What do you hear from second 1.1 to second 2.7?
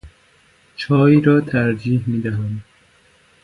را ترجیح می دهم.